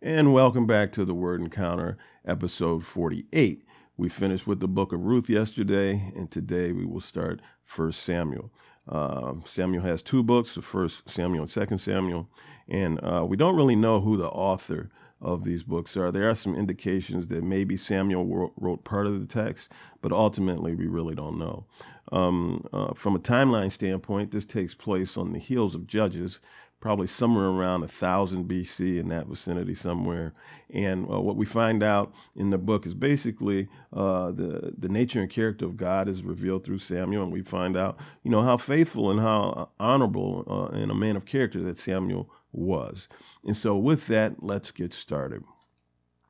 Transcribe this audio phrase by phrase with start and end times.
[0.00, 3.64] and welcome back to the Word Encounter, episode 48.
[3.96, 8.52] We finished with the book of Ruth yesterday, and today we will start First Samuel.
[8.86, 12.28] Uh, Samuel has two books, the First Samuel and Second Samuel,
[12.68, 14.88] and uh, we don't really know who the author
[15.20, 16.12] of these books are.
[16.12, 20.86] There are some indications that maybe Samuel wrote part of the text, but ultimately we
[20.86, 21.64] really don't know.
[22.12, 26.40] Um, uh, from a timeline standpoint, this takes place on the heels of Judges,
[26.80, 30.32] probably somewhere around 1000 BC in that vicinity somewhere.
[30.70, 35.20] And uh, what we find out in the book is basically uh, the the nature
[35.20, 38.56] and character of God is revealed through Samuel, and we find out you know how
[38.56, 43.08] faithful and how honorable uh, and a man of character that Samuel was.
[43.44, 45.42] And so with that, let's get started.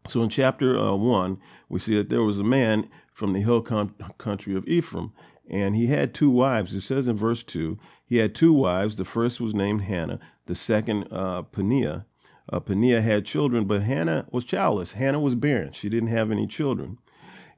[0.08, 1.38] So in chapter uh, one,
[1.68, 5.12] we see that there was a man from the hill com- country of Ephraim,
[5.48, 6.74] and he had two wives.
[6.74, 8.96] It says in verse 2 he had two wives.
[8.96, 12.06] The first was named Hannah, the second, uh, Peninnah.
[12.50, 14.92] Uh, Peninnah had children, but Hannah was childless.
[14.92, 15.72] Hannah was barren.
[15.72, 16.98] She didn't have any children.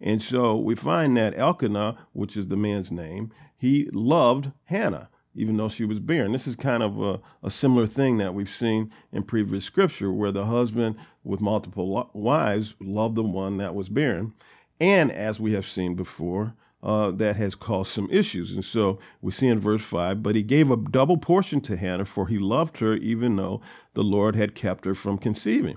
[0.00, 5.56] And so we find that Elkanah, which is the man's name, he loved Hannah, even
[5.56, 6.32] though she was barren.
[6.32, 10.32] This is kind of a, a similar thing that we've seen in previous scripture, where
[10.32, 14.32] the husband with multiple wives loved the one that was barren.
[14.80, 18.52] And as we have seen before, uh, that has caused some issues.
[18.52, 22.04] And so we see in verse 5 but he gave a double portion to Hannah,
[22.04, 23.60] for he loved her, even though
[23.94, 25.76] the Lord had kept her from conceiving.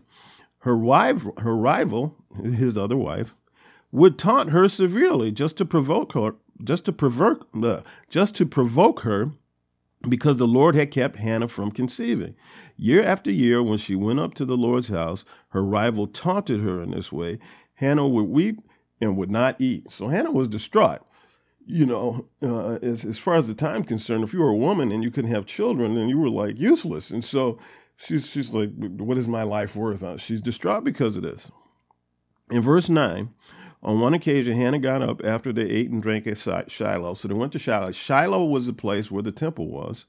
[0.59, 3.34] Her, wife, her rival, his other wife,
[3.92, 9.02] would taunt her severely just to provoke her, just to provoke, uh, just to provoke
[9.02, 9.31] her
[10.08, 12.36] because the Lord had kept Hannah from conceiving.
[12.76, 16.81] Year after year, when she went up to the Lord's house, her rival taunted her
[16.81, 17.40] in this way.
[17.76, 18.59] Hannah would weep
[19.02, 19.91] and would not eat.
[19.91, 21.02] So Hannah was distraught.
[21.66, 24.91] You know, uh, as, as far as the time concerned, if you were a woman
[24.91, 27.09] and you couldn't have children, then you were like useless.
[27.09, 27.58] And so
[27.95, 30.03] she's she's like, what is my life worth?
[30.03, 31.50] Uh, she's distraught because of this.
[32.52, 33.30] In verse 9,
[33.81, 36.38] on one occasion, Hannah got up after they ate and drank at
[36.72, 37.13] Shiloh.
[37.16, 37.91] So they went to Shiloh.
[37.91, 40.06] Shiloh was the place where the temple was.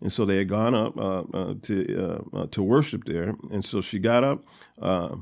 [0.00, 3.34] And so they had gone up uh, uh, to uh, uh to worship there.
[3.50, 4.44] And so she got up,
[4.82, 5.16] uh,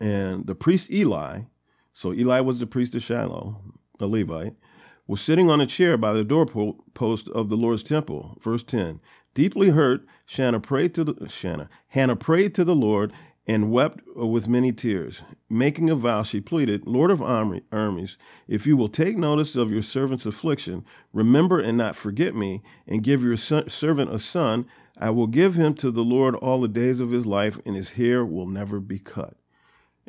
[0.00, 1.42] and the priest Eli
[2.00, 3.60] so Eli was the priest of Shiloh,
[4.00, 4.54] a Levite,
[5.06, 8.38] was sitting on a chair by the doorpost of the Lord's temple.
[8.40, 9.00] Verse 10.
[9.34, 13.12] Deeply hurt, Shanna prayed to the Shanna, Hannah prayed to the Lord
[13.46, 15.24] and wept with many tears.
[15.50, 18.16] Making a vow, she pleaded, Lord of armies,
[18.48, 23.04] if you will take notice of your servant's affliction, remember and not forget me, and
[23.04, 24.64] give your son, servant a son,
[24.96, 27.90] I will give him to the Lord all the days of his life, and his
[27.90, 29.36] hair will never be cut.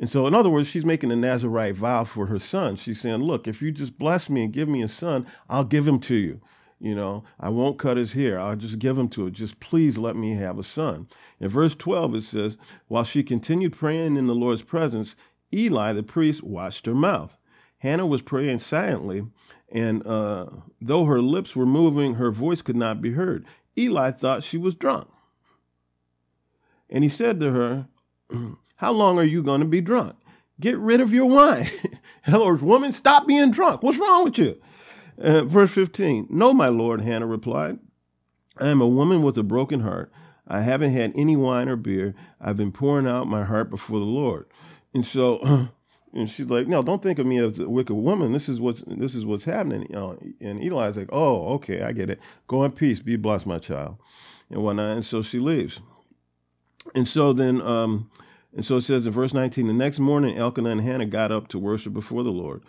[0.02, 2.74] And so, in other words, she's making a Nazarite vow for her son.
[2.74, 5.86] She's saying, Look, if you just bless me and give me a son, I'll give
[5.86, 6.40] him to you.
[6.80, 8.36] You know, I won't cut his hair.
[8.40, 9.30] I'll just give him to her.
[9.30, 11.06] Just please let me have a son.
[11.38, 12.56] In verse 12, it says,
[12.88, 15.14] While she continued praying in the Lord's presence,
[15.54, 17.38] Eli the priest watched her mouth.
[17.78, 19.24] Hannah was praying silently,
[19.70, 20.46] and uh,
[20.80, 23.46] though her lips were moving, her voice could not be heard.
[23.78, 25.06] Eli thought she was drunk.
[26.90, 27.86] And he said to her,
[28.82, 30.16] How long are you going to be drunk?
[30.58, 31.70] Get rid of your wine.
[32.26, 33.80] In other words, woman, stop being drunk.
[33.80, 34.60] What's wrong with you?
[35.16, 37.78] Uh, verse 15 No, my Lord, Hannah replied.
[38.58, 40.10] I am a woman with a broken heart.
[40.48, 42.16] I haven't had any wine or beer.
[42.40, 44.46] I've been pouring out my heart before the Lord.
[44.92, 45.68] And so,
[46.12, 48.32] and she's like, "No, don't think of me as a wicked woman.
[48.32, 51.92] This is what's this is what's happening." You know, and Eli's like, "Oh, okay, I
[51.92, 52.18] get it.
[52.48, 52.98] Go in peace.
[52.98, 53.98] Be blessed, my child."
[54.50, 54.96] And whatnot.
[54.96, 55.78] And so she leaves.
[56.96, 58.10] And so then, um,
[58.54, 61.48] and so it says in verse 19, the next morning Elkanah and Hannah got up
[61.48, 62.62] to worship before the Lord.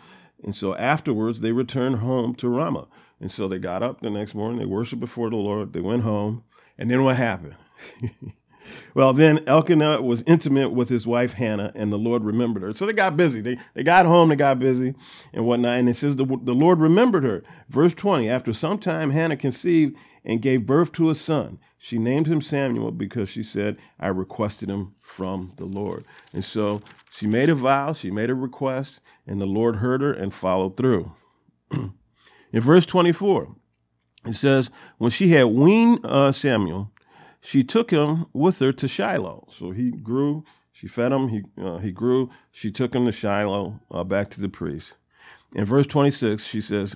[0.44, 2.88] And so afterwards they returned home to Ramah.
[3.20, 6.04] And so they got up the next morning, they worshiped before the Lord, they went
[6.04, 6.44] home.
[6.78, 7.56] And then what happened?
[8.94, 12.74] well, then Elkanah was intimate with his wife Hannah, and the Lord remembered her.
[12.74, 13.42] So they got busy.
[13.42, 14.96] They, they got home, they got busy,
[15.34, 15.80] and whatnot.
[15.80, 17.44] And it says the, the Lord remembered her.
[17.70, 19.96] Verse 20 After some time, Hannah conceived
[20.26, 21.60] and gave birth to a son.
[21.78, 26.06] She named him Samuel because she said, I requested him from the Lord.
[26.32, 26.82] And so
[27.12, 30.78] she made a vow, she made a request, and the Lord heard her and followed
[30.78, 31.12] through.
[31.72, 33.56] In verse 24,
[34.26, 36.92] it says, When she had weaned uh, Samuel,
[37.42, 39.48] she took him with her to Shiloh.
[39.50, 43.82] So he grew, she fed him, he, uh, he grew, she took him to Shiloh,
[43.92, 44.94] uh, back to the priest.
[45.54, 46.96] In verse 26, she says,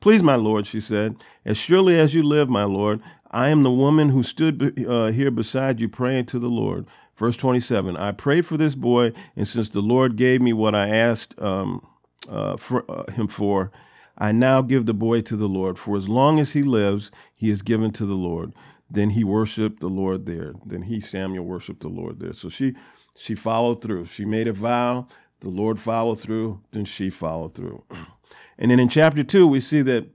[0.00, 3.00] Please, my Lord, she said, as surely as you live, my Lord,
[3.30, 6.86] I am the woman who stood uh, here beside you praying to the Lord.
[7.16, 10.88] Verse 27 I prayed for this boy, and since the Lord gave me what I
[10.88, 11.86] asked um,
[12.28, 13.72] uh, for, uh, him for,
[14.16, 15.78] I now give the boy to the Lord.
[15.78, 18.52] For as long as he lives, he is given to the Lord.
[18.90, 20.54] then he worshiped the Lord there.
[20.64, 22.32] Then he, Samuel, worshiped the Lord there.
[22.32, 22.74] So she
[23.16, 24.06] she followed through.
[24.06, 25.08] She made a vow.
[25.40, 26.60] The Lord followed through.
[26.70, 27.84] Then she followed through.
[28.58, 30.08] And then in chapter two, we see that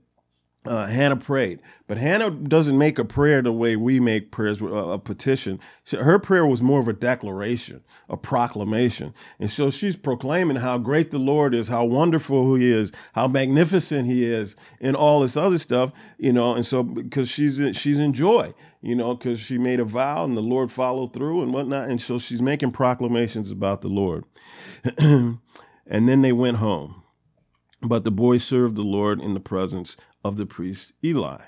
[0.66, 4.66] uh, Hannah prayed, but Hannah doesn't make a prayer the way we make prayers, a,
[4.66, 5.60] a petition.
[5.90, 9.12] Her prayer was more of a declaration, a proclamation.
[9.38, 14.06] And so she's proclaiming how great the Lord is, how wonderful He is, how magnificent
[14.06, 16.54] He is, and all this other stuff, you know.
[16.54, 20.24] And so because she's in, she's in joy, you know, because she made a vow
[20.24, 21.90] and the Lord followed through and whatnot.
[21.90, 24.24] And so she's making proclamations about the Lord.
[24.98, 25.38] and
[25.86, 27.03] then they went home.
[27.84, 31.42] But the boy served the Lord in the presence of the priest Eli.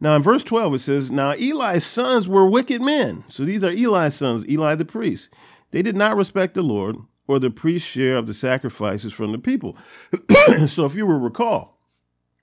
[0.00, 3.24] Now, in verse 12, it says, Now Eli's sons were wicked men.
[3.28, 5.30] So these are Eli's sons, Eli the priest.
[5.70, 6.96] They did not respect the Lord
[7.26, 9.76] or the priest's share of the sacrifices from the people.
[10.66, 11.73] so if you will recall,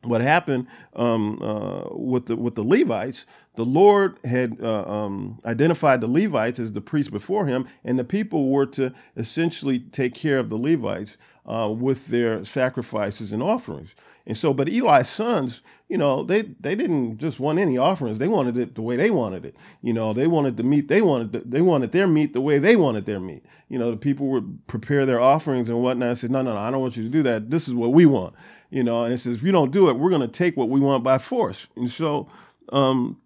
[0.04, 3.26] what happened um, uh, with the with the Levites,
[3.56, 8.04] the Lord had uh, um, identified the Levites as the priests before Him, and the
[8.04, 13.94] people were to essentially take care of the Levites uh, with their sacrifices and offerings.
[14.26, 18.28] And so, but Eli's sons, you know, they they didn't just want any offerings; they
[18.28, 19.56] wanted it the way they wanted it.
[19.82, 21.32] You know, they wanted the meat they wanted.
[21.32, 23.46] The, they wanted their meat the way they wanted their meat.
[23.70, 26.10] You know, the people would prepare their offerings and whatnot.
[26.10, 27.50] And said, no, no, no, I don't want you to do that.
[27.50, 28.36] This is what we want
[28.72, 30.70] you know, and it says, if you don't do it, we're going to take what
[30.70, 31.68] we want by force.
[31.76, 32.28] And so
[32.72, 33.22] um,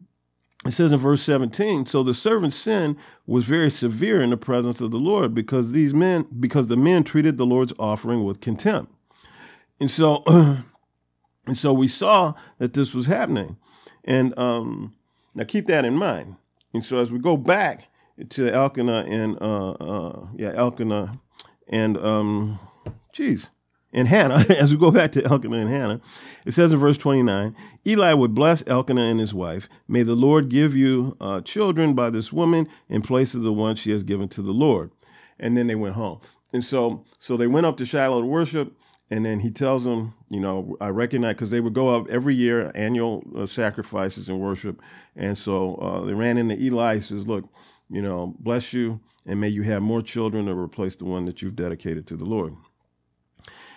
[0.65, 2.97] it says in verse 17, so the servant's sin
[3.27, 7.03] was very severe in the presence of the Lord because these men, because the men
[7.03, 8.92] treated the Lord's offering with contempt.
[9.80, 10.24] And so,
[11.45, 13.57] and so we saw that this was happening.
[14.03, 14.95] And um,
[15.36, 16.38] now keep that in mind.
[16.74, 17.88] And so as we go back
[18.30, 21.19] to Elkanah and, uh, uh, yeah, Elkanah
[21.68, 22.59] and, um,
[23.13, 23.51] geez,
[23.94, 26.02] and Hannah, as we go back to Elkanah and Hannah,
[26.46, 27.56] it says in verse 29
[27.88, 29.70] Eli would bless Elkanah and his wife.
[29.88, 33.76] May the Lord give you uh, children by this woman in place of the one
[33.76, 34.92] she has given to the Lord.
[35.40, 36.22] And then they went home.
[36.54, 38.74] And so, so they went up to Shiloh to worship.
[39.12, 42.34] And then he tells them, you know, I recognize because they would go up every
[42.34, 44.82] year, annual uh, sacrifices and worship.
[45.16, 46.96] And so uh, they ran into Eli.
[46.96, 47.48] He says, Look,
[47.90, 51.42] you know, bless you, and may you have more children to replace the one that
[51.42, 52.56] you've dedicated to the Lord.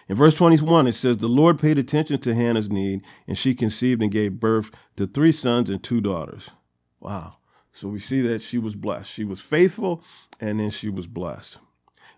[0.09, 4.03] In verse 21, it says, The Lord paid attention to Hannah's need, and she conceived
[4.03, 6.51] and gave birth to three sons and two daughters.
[6.99, 7.37] Wow.
[7.73, 9.11] So we see that she was blessed.
[9.11, 10.03] She was faithful,
[10.41, 11.59] and then she was blessed.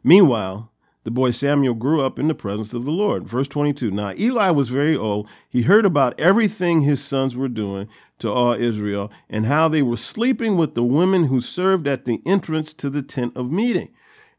[0.04, 0.70] Meanwhile,
[1.02, 3.26] the boy Samuel grew up in the presence of the Lord.
[3.26, 5.26] Verse 22 Now Eli was very old.
[5.48, 7.88] He heard about everything his sons were doing
[8.18, 12.20] to all Israel and how they were sleeping with the women who served at the
[12.26, 13.88] entrance to the tent of meeting.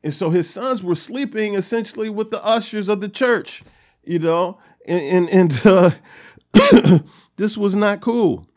[0.04, 3.64] And so his sons were sleeping essentially with the ushers of the church,
[4.04, 7.00] you know, and, and, and uh,
[7.38, 8.48] this was not cool.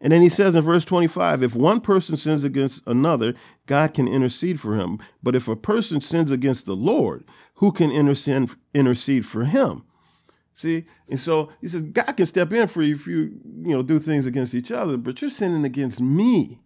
[0.00, 3.34] And then he says in verse 25 if one person sins against another,
[3.66, 4.98] God can intercede for him.
[5.22, 7.24] But if a person sins against the Lord,
[7.56, 9.84] who can intercede, intercede for him?
[10.54, 10.86] See?
[11.08, 13.98] And so he says, God can step in for you if you, you know, do
[13.98, 16.60] things against each other, but you're sinning against me.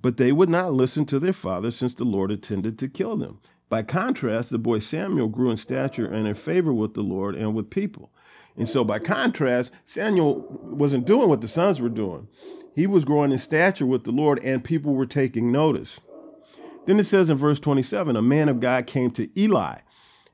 [0.00, 3.40] But they would not listen to their father since the Lord intended to kill them.
[3.68, 7.54] By contrast, the boy Samuel grew in stature and in favor with the Lord and
[7.54, 8.10] with people.
[8.56, 12.28] And so, by contrast, Samuel wasn't doing what the sons were doing.
[12.74, 16.00] He was growing in stature with the Lord, and people were taking notice.
[16.86, 19.78] Then it says in verse 27 a man of God came to Eli,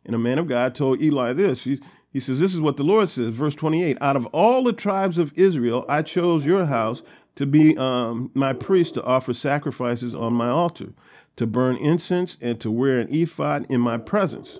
[0.04, 1.64] and a man of God told Eli this.
[1.64, 1.80] He,
[2.12, 5.18] he says, This is what the Lord says, verse 28 Out of all the tribes
[5.18, 7.02] of Israel, I chose your house
[7.36, 10.92] to be um, my priest to offer sacrifices on my altar,
[11.36, 14.58] to burn incense, and to wear an ephod in my presence.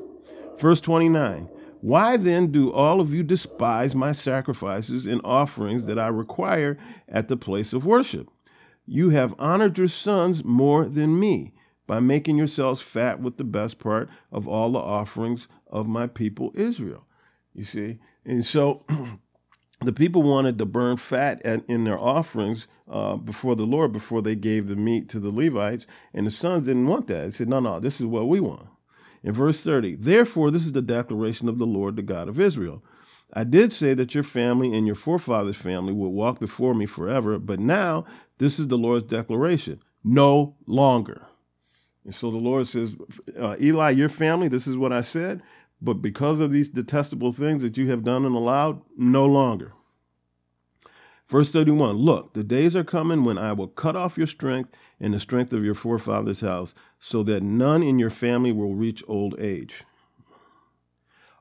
[0.59, 1.49] Verse 29
[1.81, 7.29] Why then do all of you despise my sacrifices and offerings that I require at
[7.29, 8.29] the place of worship?
[8.87, 11.53] You have honored your sons more than me
[11.87, 16.53] by making yourselves fat with the best part of all the offerings of my people
[16.55, 17.07] Israel.
[17.55, 17.99] You see?
[18.25, 18.85] And so
[19.85, 24.23] the people wanted to burn fat at, in their offerings uh, before the Lord before
[24.23, 27.25] they gave the meat to the Levites, and the sons didn't want that.
[27.25, 28.67] They said, "No, no, this is what we want."
[29.23, 32.83] In verse 30, therefore, this is the declaration of the Lord, the God of Israel.
[33.33, 37.39] I did say that your family and your forefathers' family would walk before me forever,
[37.39, 38.05] but now
[38.39, 41.23] this is the Lord's declaration no longer.
[42.05, 42.97] And so the Lord says,
[43.39, 45.41] uh, Eli, your family, this is what I said.
[45.83, 49.73] But because of these detestable things that you have done and allowed, no longer.
[51.29, 54.71] Verse 31 Look, the days are coming when I will cut off your strength
[55.01, 59.03] and the strength of your forefathers' house, so that none in your family will reach
[59.09, 59.83] old age.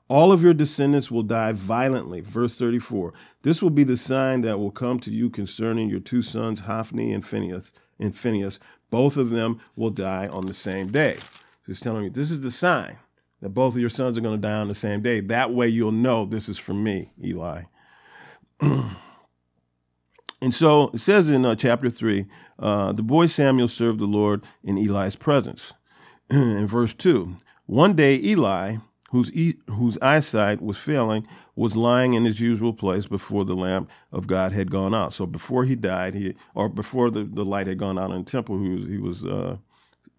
[0.08, 2.20] All of your descendants will die violently.
[2.20, 3.14] Verse 34.
[3.44, 7.14] This will be the sign that will come to you concerning your two sons, Hophni
[7.14, 7.72] and Phinehas.
[8.00, 11.18] And Phinehas, both of them will die on the same day.
[11.68, 12.98] He's telling me this is the sign
[13.42, 15.20] that both of your sons are going to die on the same day.
[15.20, 17.64] That way you'll know this is from me, Eli.
[18.62, 18.96] and
[20.52, 22.26] so it says in uh, chapter 3
[22.60, 25.74] uh, the boy Samuel served the Lord in Eli's presence.
[26.30, 28.78] in verse 2, one day Eli,
[29.10, 33.90] whose, e- whose eyesight was failing, was lying in his usual place before the lamp
[34.12, 35.14] of God had gone out.
[35.14, 38.32] So before he died, he or before the, the light had gone out in the
[38.32, 39.58] temple, he was, he was uh,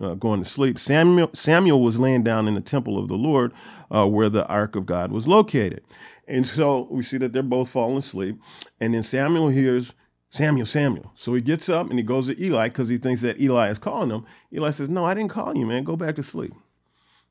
[0.02, 0.78] uh, going to sleep.
[0.78, 3.52] Samuel, Samuel was laying down in the temple of the Lord
[3.90, 5.82] uh, where the ark of God was located.
[6.26, 8.40] And so we see that they're both falling asleep.
[8.80, 9.92] And then Samuel hears,
[10.30, 11.12] Samuel, Samuel.
[11.14, 13.78] So he gets up and he goes to Eli because he thinks that Eli is
[13.78, 14.24] calling him.
[14.52, 15.84] Eli says, No, I didn't call you, man.
[15.84, 16.54] Go back to sleep.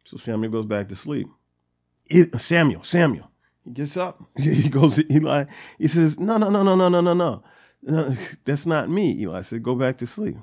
[0.04, 1.28] So Samuel goes back to sleep.
[2.38, 3.32] Samuel, Samuel.
[3.64, 4.24] He gets up.
[4.38, 5.46] He goes to Eli.
[5.78, 8.18] He says, No, no, no, no, no, no, no, no.
[8.46, 9.20] That's not me.
[9.22, 10.38] Eli said, Go back to sleep.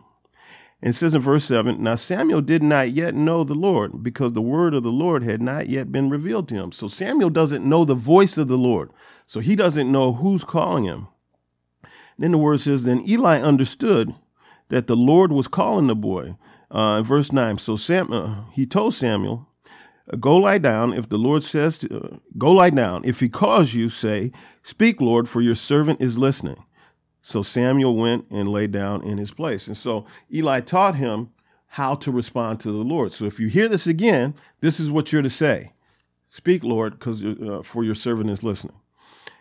[0.80, 4.32] And it says in verse 7 Now Samuel did not yet know the Lord because
[4.32, 6.72] the word of the Lord had not yet been revealed to him.
[6.72, 8.90] So Samuel doesn't know the voice of the Lord.
[9.26, 11.08] So he doesn't know who's calling him.
[12.18, 14.14] Then the word says, Then Eli understood
[14.68, 16.36] that the Lord was calling the boy.
[16.70, 19.46] Uh, in verse 9, so Sam, uh, he told Samuel,
[20.20, 20.92] Go lie down.
[20.92, 23.04] If the Lord says, to, uh, Go lie down.
[23.04, 24.32] If he calls you, say,
[24.62, 26.62] Speak, Lord, for your servant is listening.
[27.28, 29.66] So Samuel went and lay down in his place.
[29.66, 31.28] And so Eli taught him
[31.66, 33.12] how to respond to the Lord.
[33.12, 35.74] So if you hear this again, this is what you're to say
[36.30, 38.76] Speak, Lord, because uh, for your servant is listening.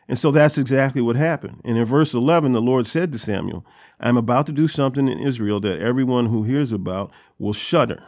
[0.10, 1.62] And so that's exactly what happened.
[1.63, 3.65] And in verse 11, the Lord said to Samuel,
[4.01, 8.03] I'm about to do something in Israel that everyone who hears about will shudder.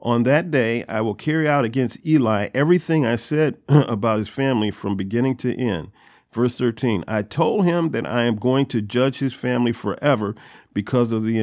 [0.00, 4.72] On that day, I will carry out against Eli everything I said about his family
[4.72, 5.92] from beginning to end.
[6.36, 10.34] Verse 13 I told him that I am going to judge his family forever
[10.74, 11.40] because of the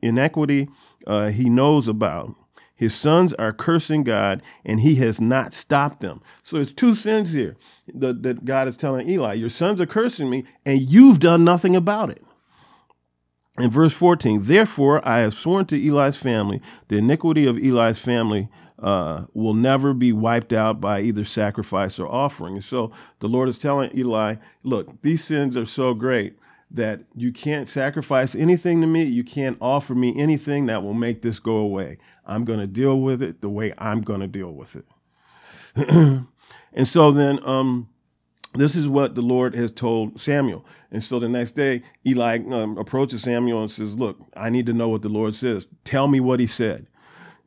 [0.00, 0.68] inequity
[1.08, 2.36] uh, he knows about.
[2.72, 6.22] His sons are cursing God, and he has not stopped them.
[6.44, 7.56] So there's two sins here
[7.92, 11.74] that, that God is telling Eli Your sons are cursing me, and you've done nothing
[11.74, 12.22] about it.
[13.58, 18.48] In verse 14, therefore I have sworn to Eli's family, the iniquity of Eli's family
[18.80, 22.60] uh, will never be wiped out by either sacrifice or offering.
[22.60, 26.38] So the Lord is telling Eli, look, these sins are so great
[26.70, 29.02] that you can't sacrifice anything to me.
[29.04, 31.98] You can't offer me anything that will make this go away.
[32.26, 34.84] I'm going to deal with it the way I'm going to deal with it.
[36.72, 37.88] and so then, um,
[38.54, 40.64] this is what the Lord has told Samuel.
[40.90, 44.72] And so the next day, Eli um, approaches Samuel and says, Look, I need to
[44.72, 45.66] know what the Lord says.
[45.84, 46.86] Tell me what he said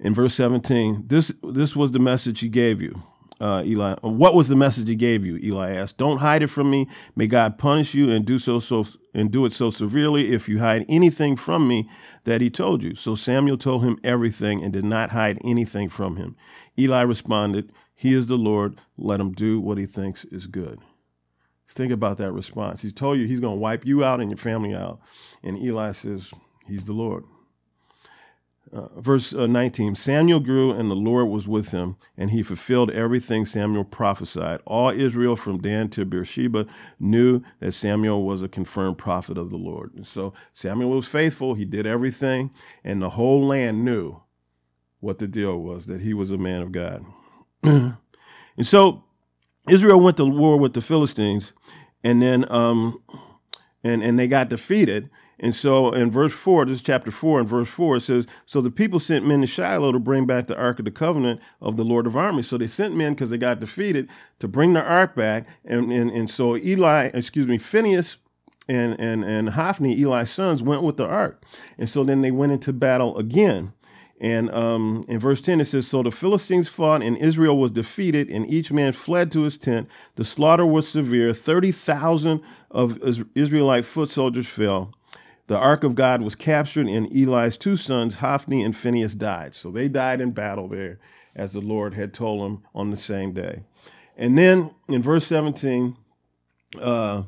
[0.02, 3.04] in verse 17, this this was the message he gave you,
[3.40, 3.96] uh, Eli.
[4.02, 5.38] What was the message he gave you?
[5.38, 5.98] Eli asked.
[5.98, 6.90] Don't hide it from me.
[7.16, 10.60] May God punish you and do so so and do it so severely if you
[10.60, 11.88] hide anything from me
[12.24, 12.96] that he told you.
[12.96, 16.36] So Samuel told him everything and did not hide anything from him.
[16.80, 18.80] Eli responded, He is the Lord.
[18.98, 20.80] Let him do what he thinks is good.
[21.70, 22.82] Think about that response.
[22.82, 25.00] He's told you he's going to wipe you out and your family out.
[25.44, 26.32] And Eli says,
[26.68, 27.24] He's the Lord.
[28.74, 32.90] Uh, verse uh, 19 Samuel grew, and the Lord was with him, and he fulfilled
[32.92, 34.62] everything Samuel prophesied.
[34.66, 36.66] All Israel from Dan to Beersheba
[37.00, 39.94] knew that Samuel was a confirmed prophet of the Lord.
[39.96, 42.52] And so Samuel was faithful, he did everything,
[42.84, 44.22] and the whole land knew
[45.02, 47.06] what the deal was that he was a man of God.
[47.64, 47.98] and
[48.62, 49.04] so
[49.70, 51.52] Israel went to war with the Philistines,
[52.04, 53.02] and then um,
[53.84, 55.10] and and they got defeated.
[55.42, 58.62] And so in verse 4, this is chapter 4, and verse 4, it says, So
[58.62, 61.78] the people sent men to Shiloh to bring back the Ark of the Covenant of
[61.78, 62.48] the Lord of armies.
[62.48, 64.08] So they sent men because they got defeated
[64.40, 65.48] to bring the Ark back.
[65.66, 68.18] And, and, and so Eli, excuse me, Phinehas
[68.68, 71.44] and, and, and Hophni, Eli's sons, went with the Ark.
[71.80, 73.74] And so then they went into battle again.
[74.20, 78.30] And um, in verse 10, it says, So the Philistines fought, and Israel was defeated,
[78.30, 79.90] and each man fled to his tent.
[80.16, 81.34] The slaughter was severe.
[81.34, 83.00] 30,000 of
[83.34, 84.94] Israelite foot soldiers fell.
[85.52, 89.54] The ark of God was captured, and Eli's two sons, Hophni and Phinehas, died.
[89.54, 90.98] So they died in battle there,
[91.36, 93.64] as the Lord had told them on the same day.
[94.16, 95.98] And then in verse 17,
[96.80, 97.24] uh,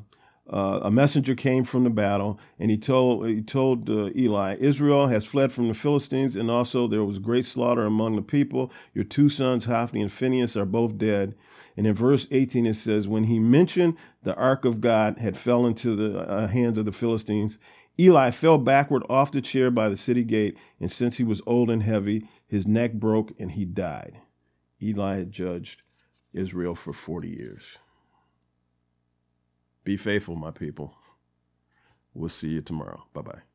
[0.50, 5.08] uh, a messenger came from the battle, and he told he told uh, Eli, Israel
[5.08, 8.72] has fled from the Philistines, and also there was great slaughter among the people.
[8.94, 11.36] Your two sons, Hophni and Phinehas, are both dead.
[11.76, 15.66] And in verse 18, it says, When he mentioned the ark of God had fell
[15.66, 17.58] into the uh, hands of the Philistines,
[18.00, 21.70] Eli fell backward off the chair by the city gate, and since he was old
[21.70, 24.20] and heavy, his neck broke and he died.
[24.82, 25.84] Eli had judged
[26.34, 27.78] Israel for 40 years.
[29.84, 30.96] Be faithful, my people.
[32.14, 33.04] We'll see you tomorrow.
[33.14, 33.53] Bye bye.